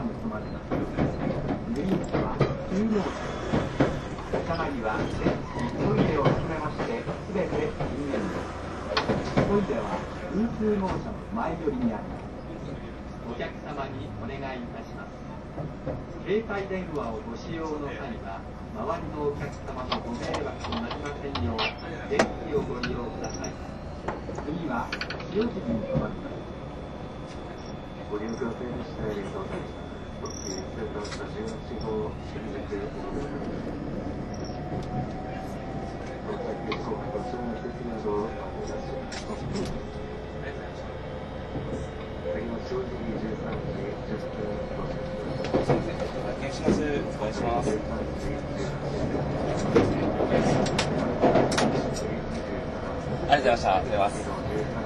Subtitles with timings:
[0.00, 2.32] 立川に停まりますグリーン車は
[2.72, 10.00] 9号車車内は電気トイレを含めまして全て禁煙ですトイレは
[10.32, 12.32] 運通号車の前寄りにあります
[13.28, 15.12] お客様にお願いいたします
[16.24, 18.40] 携帯電話をご使用の際は
[18.72, 21.60] 周りのお客様のご迷惑となりませんよう
[22.08, 23.52] 電気をご利用ください
[24.48, 24.88] 次は
[25.34, 26.40] 塩尻に停まります
[28.10, 29.66] ご利用くださいましてありがとうございま。
[29.66, 29.79] しま
[53.30, 54.24] ありがとうございまし
[54.74, 54.79] た。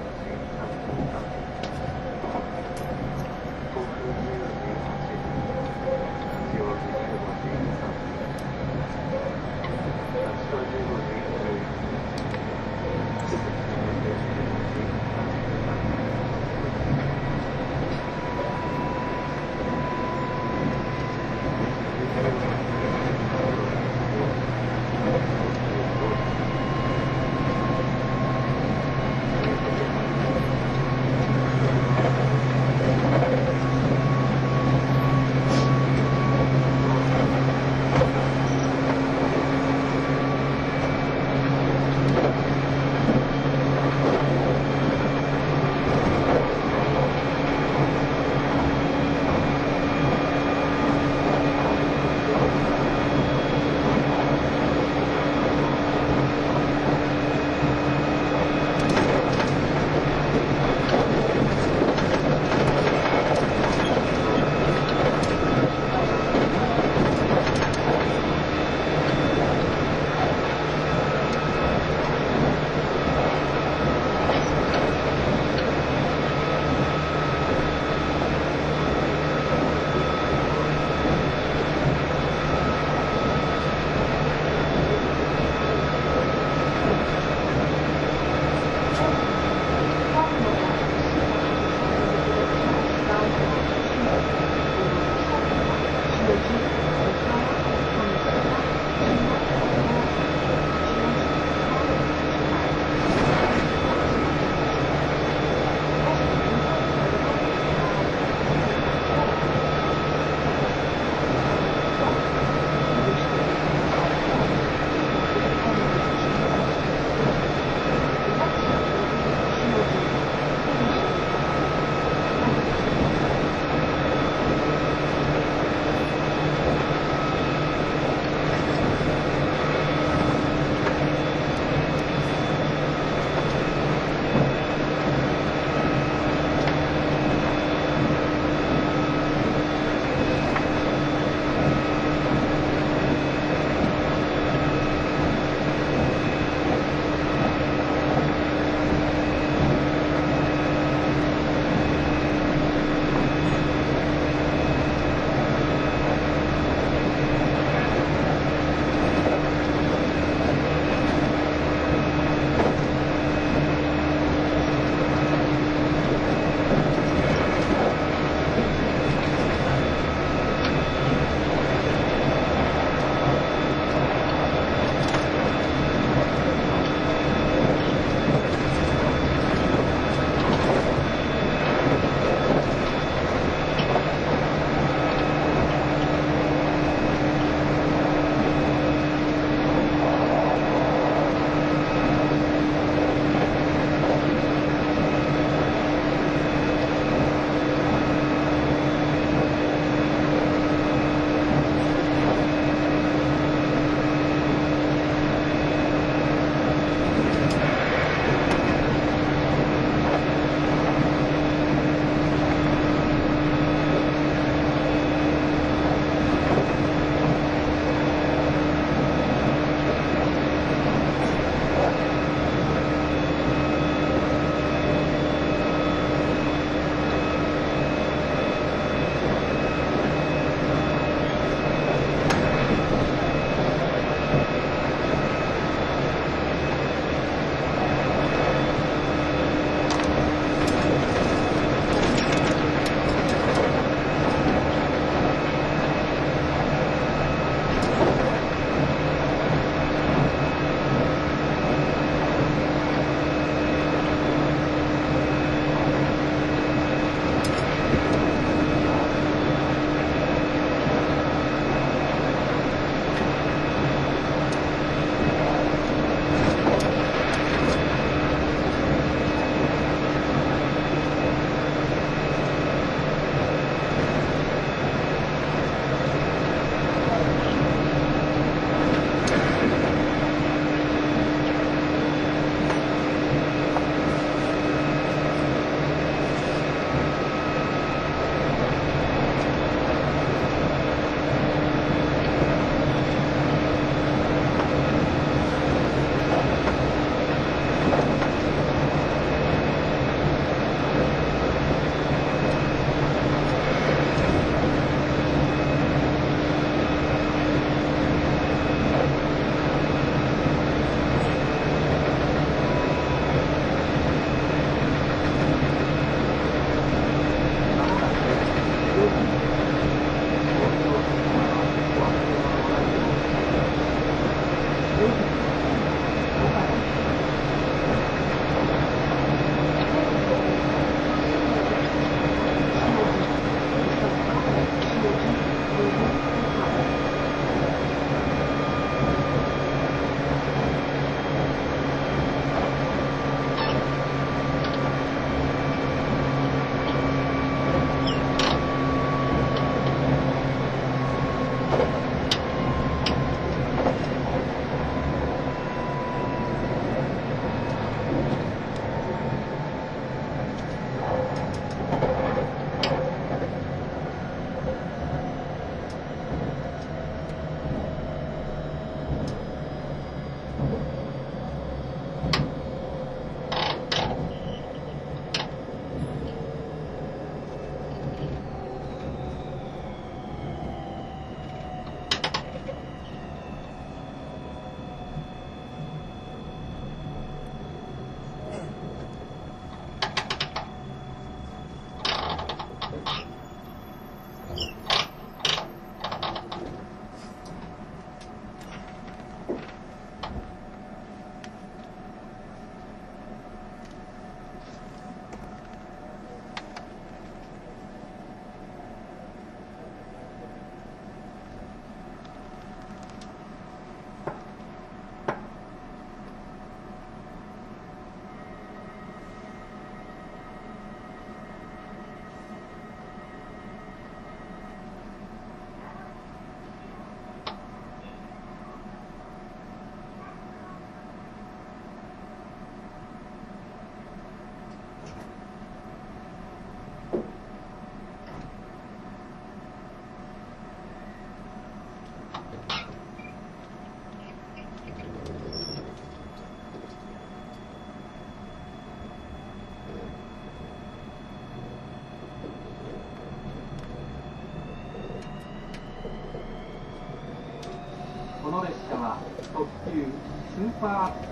[460.86, 461.23] 啊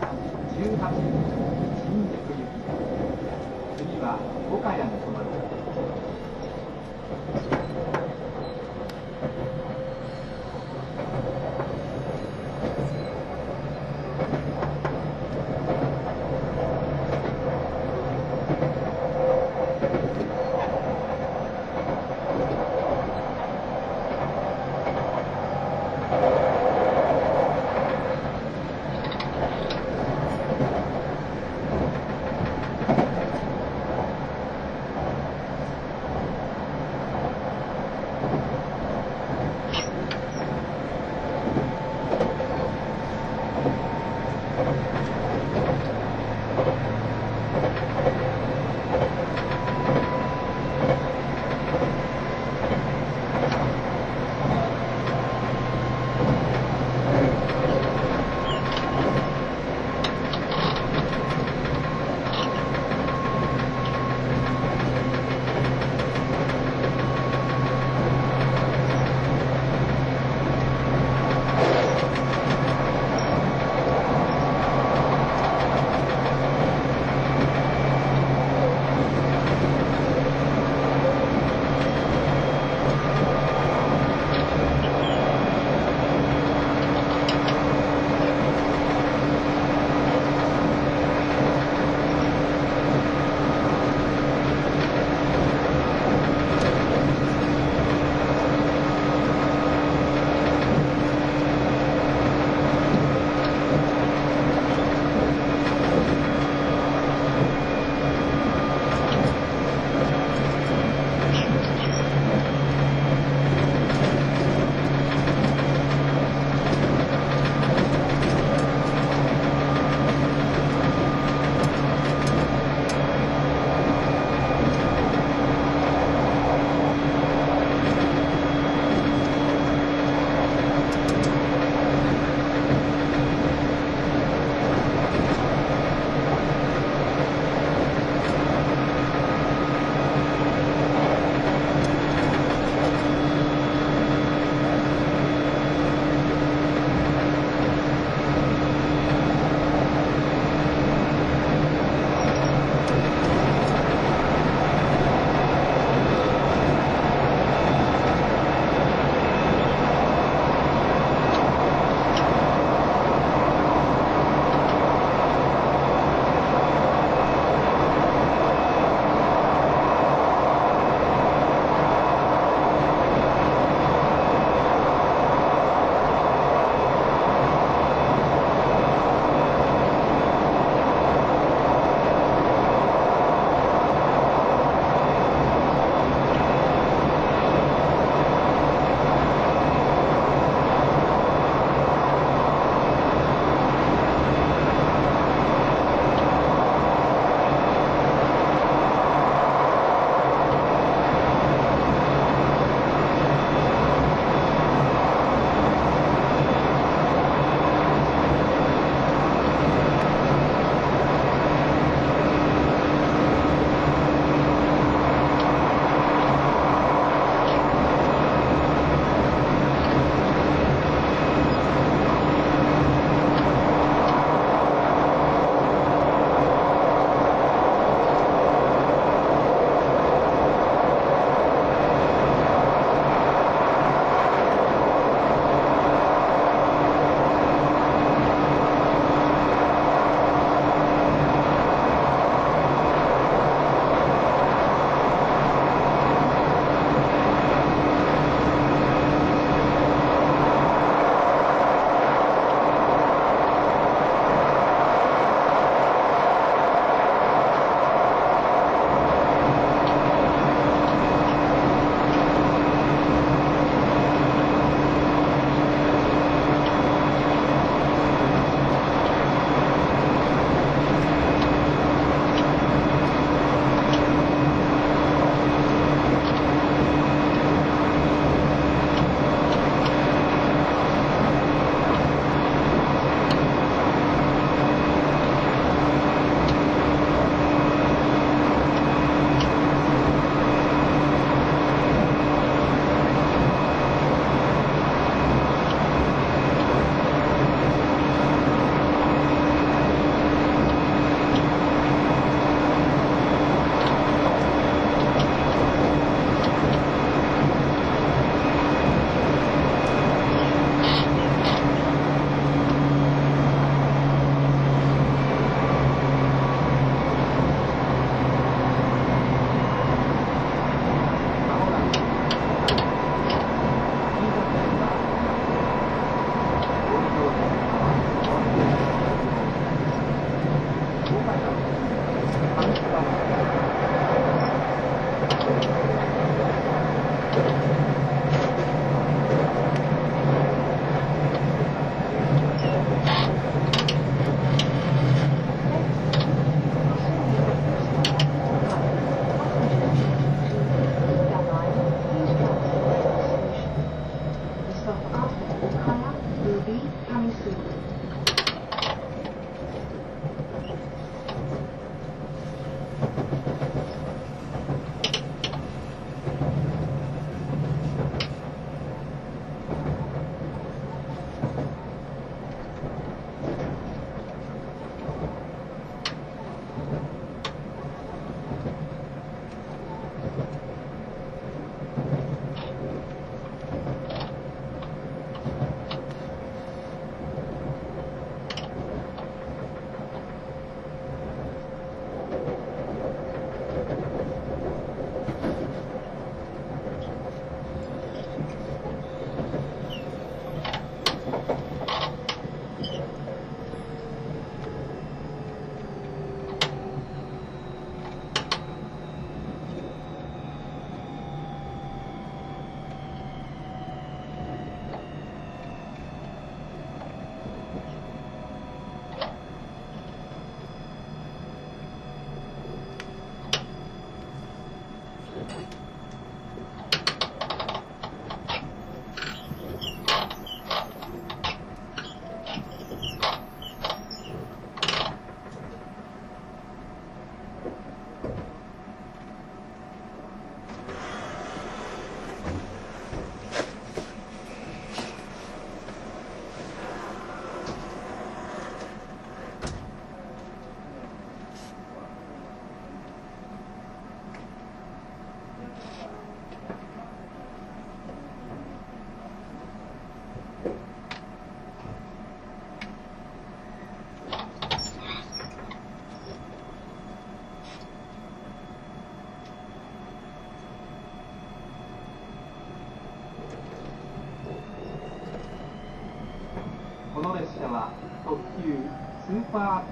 [479.52, 479.91] pop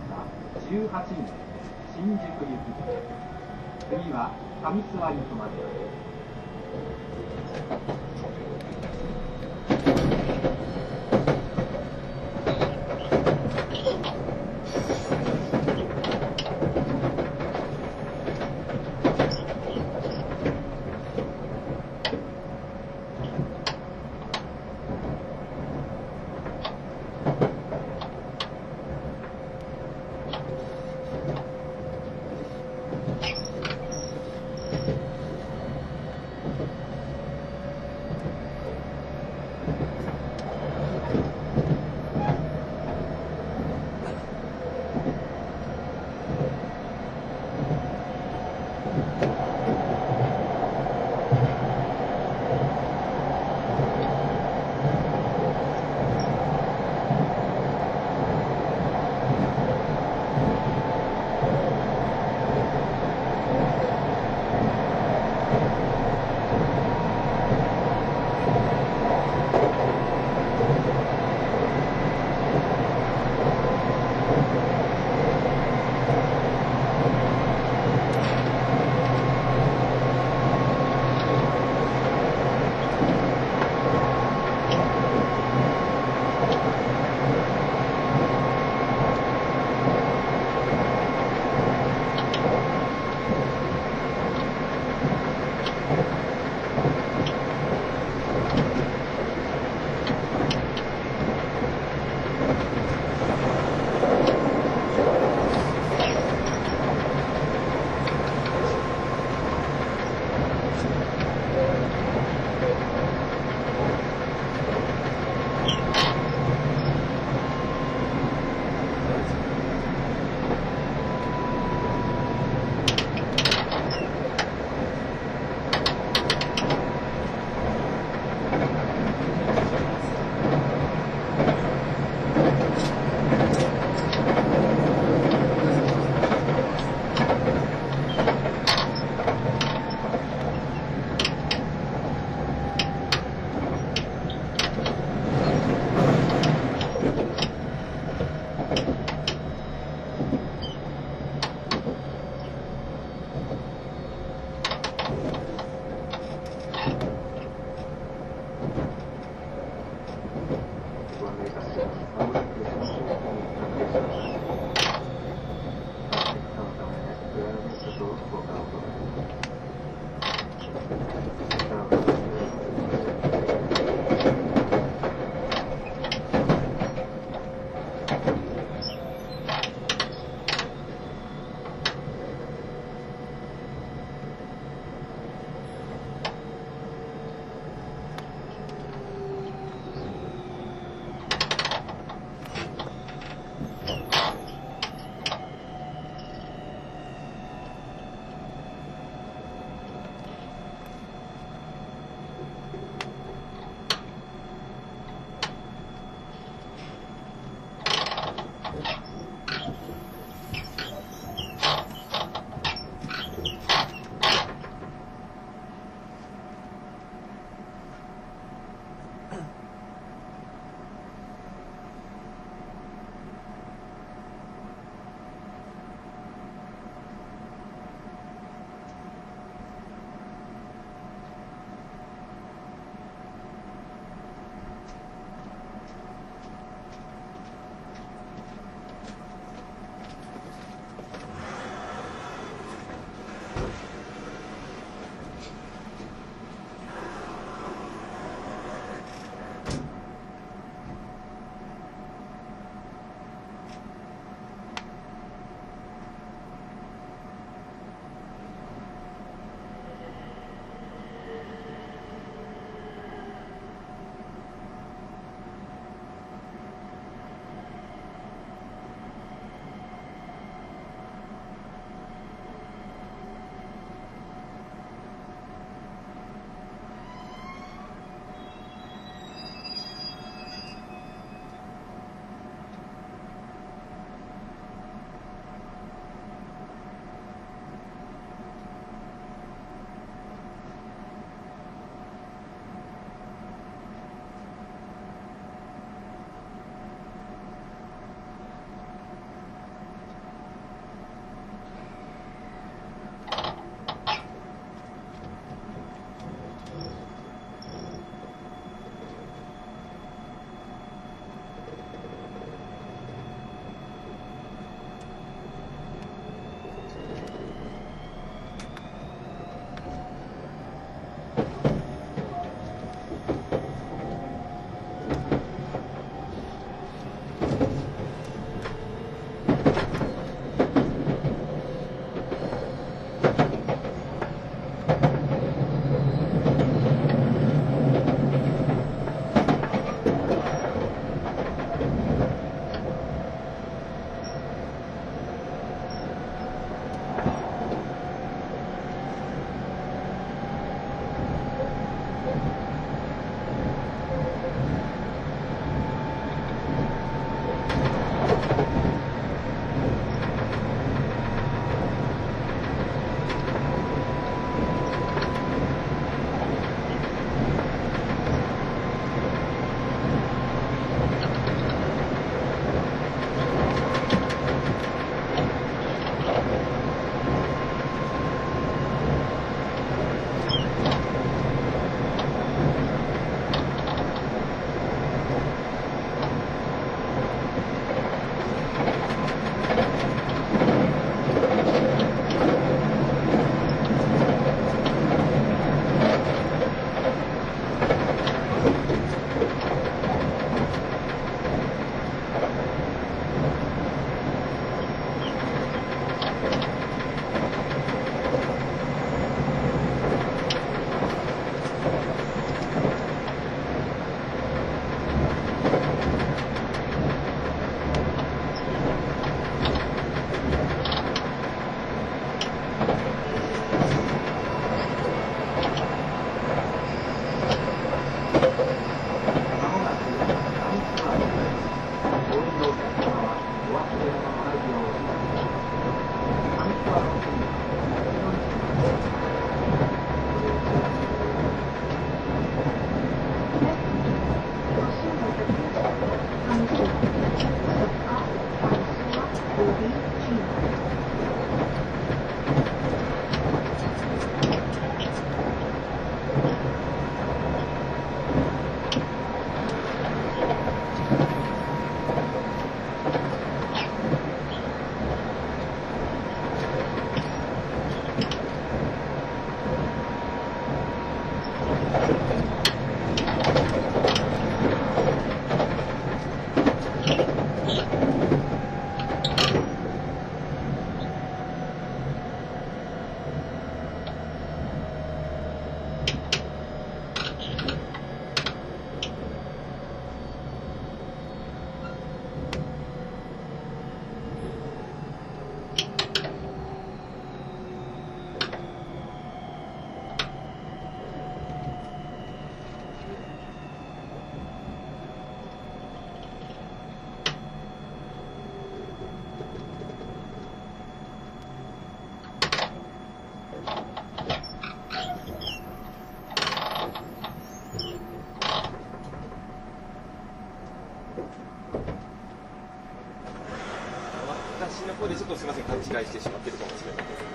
[525.91, 527.27] 違いしてしまってるかもしれないですね。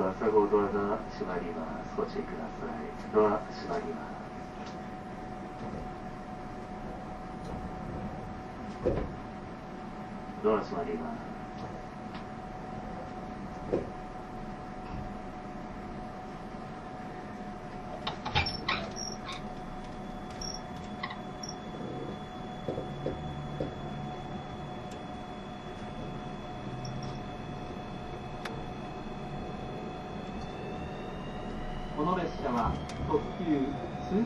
[0.00, 1.96] 朝ごドが閉まります。
[1.96, 2.39] ください。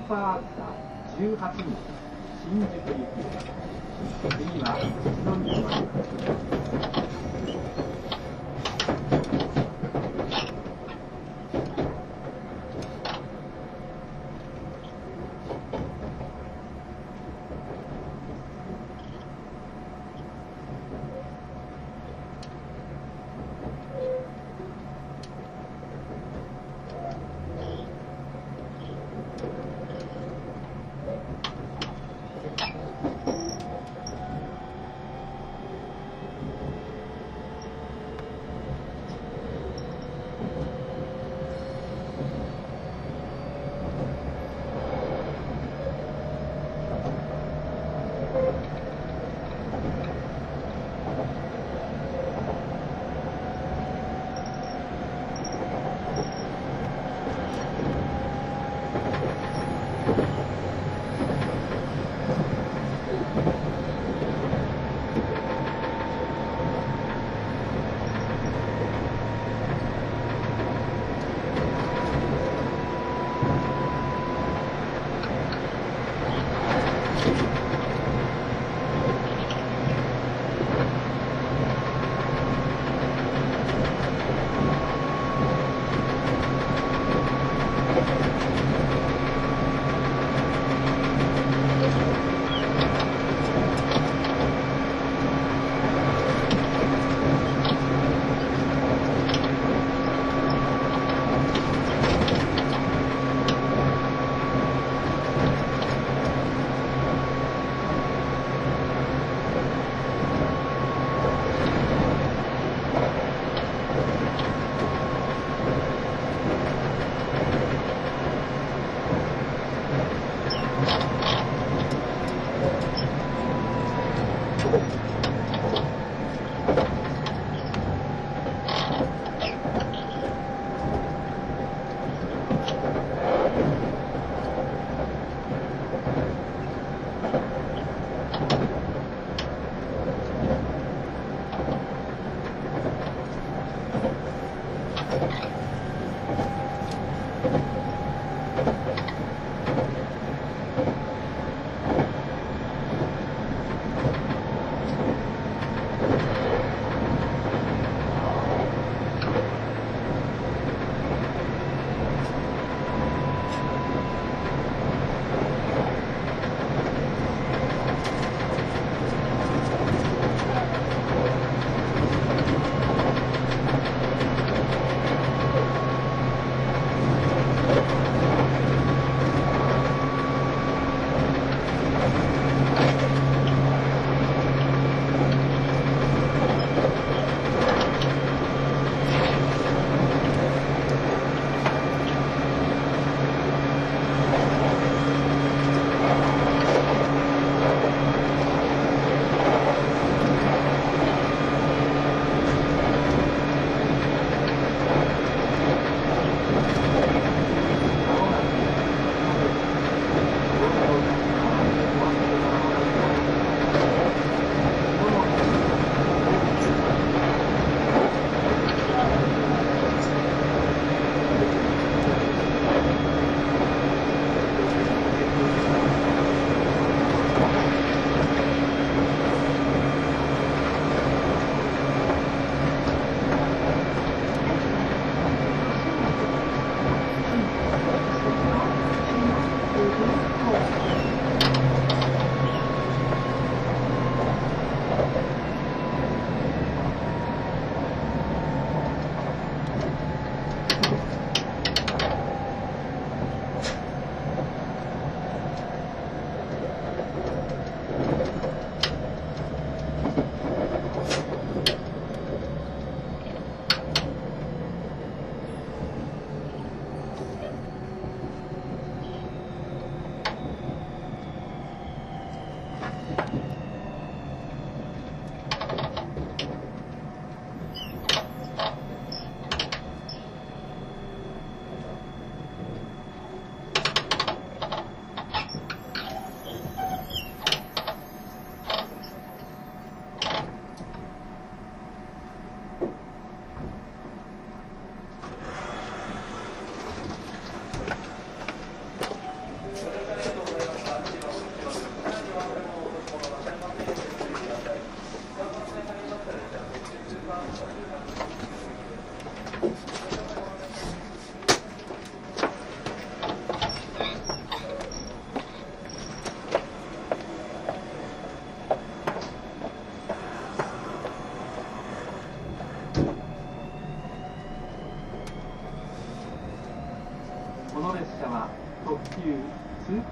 [0.09, 0.38] ー
[1.19, 1.74] 18人。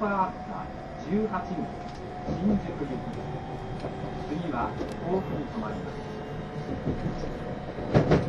[0.02, 1.38] パーアクター18号
[2.26, 3.14] 新宿行き
[4.28, 4.66] 次は
[5.06, 6.02] 甲府に停まります「「「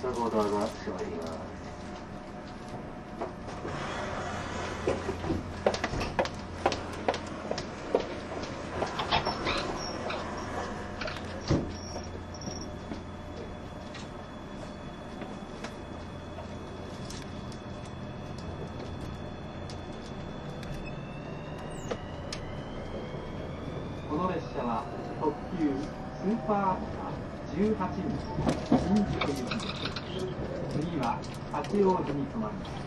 [0.00, 0.66] したは動画
[32.00, 32.79] could you need from money.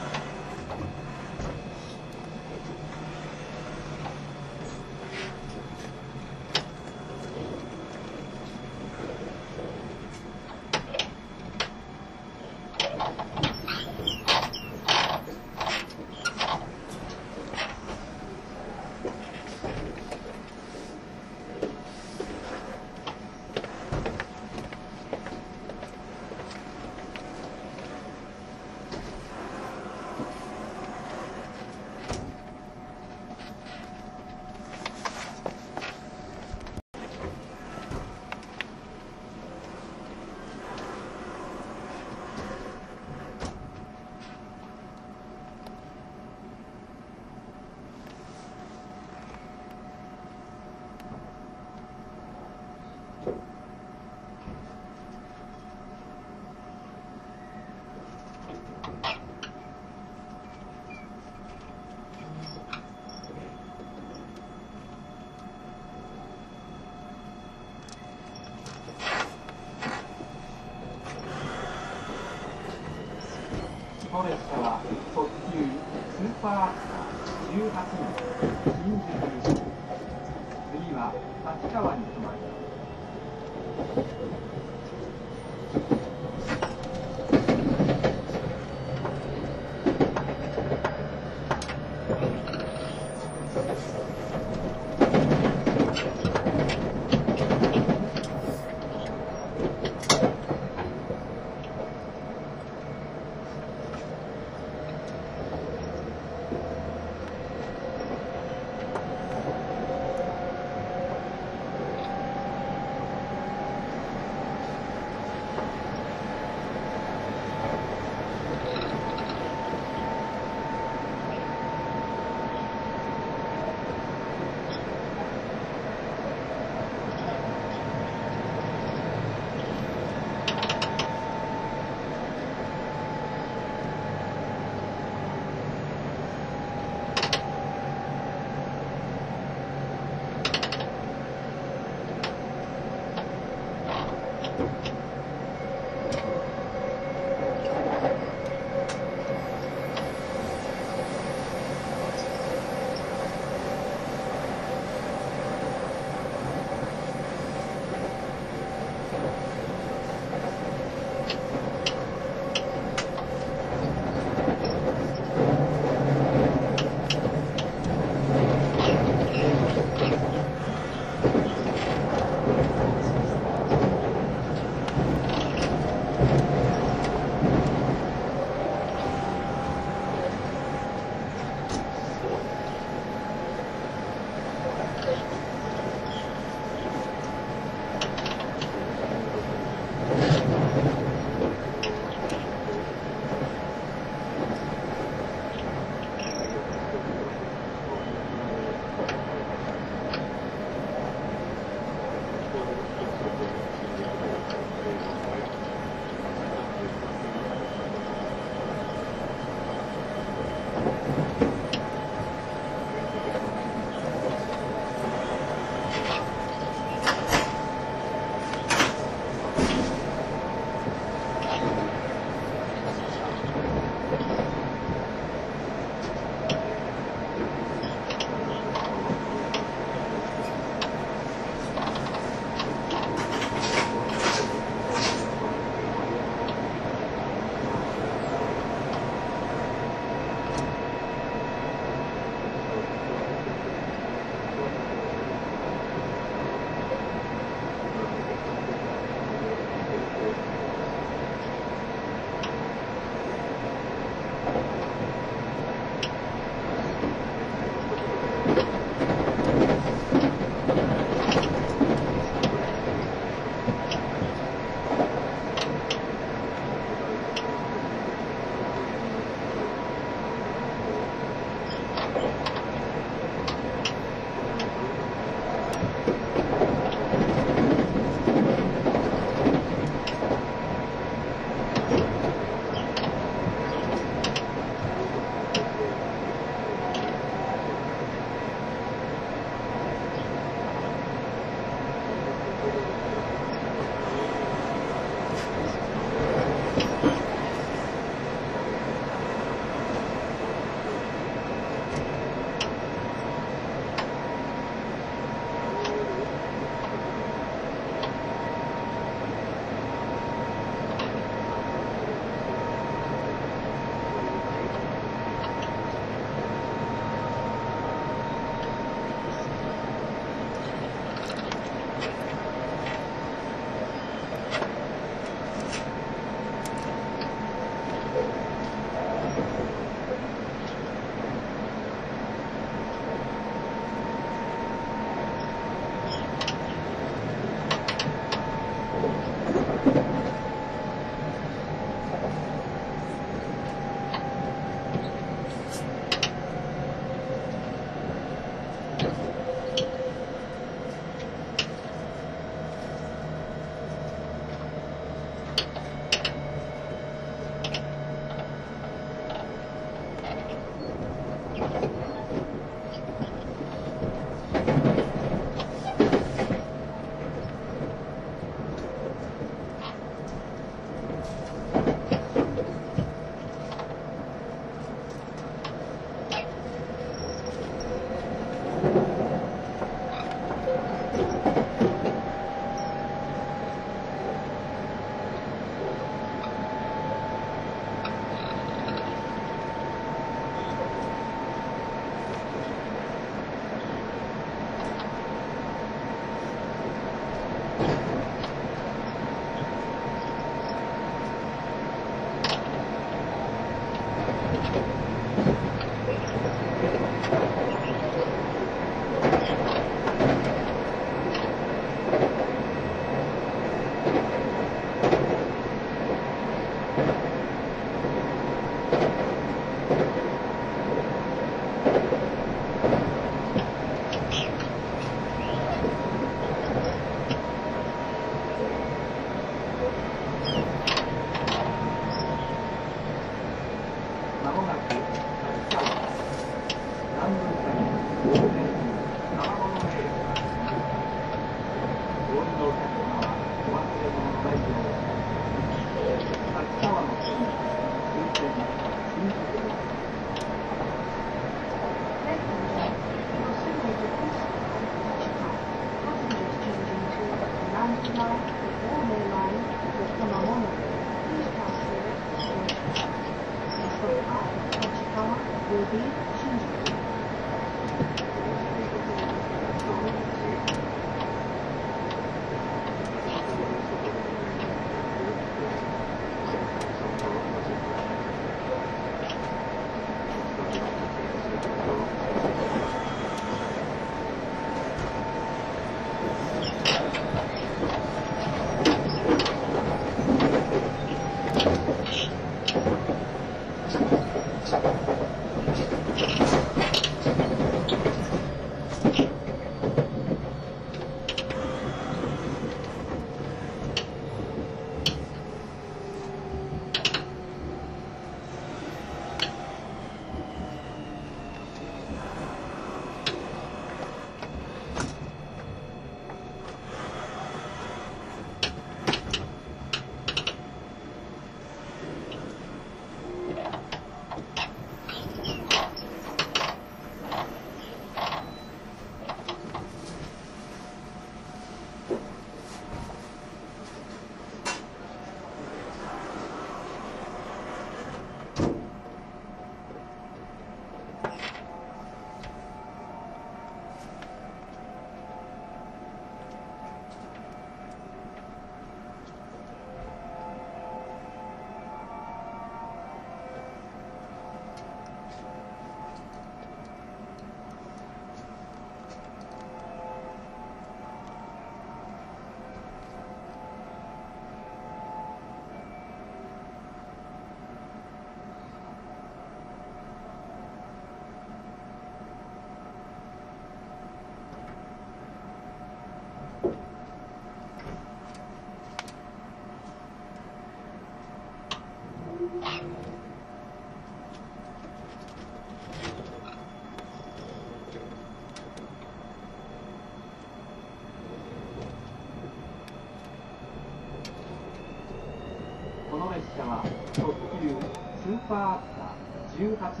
[598.51, 600.00] 18